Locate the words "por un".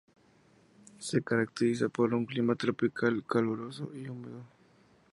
1.87-2.25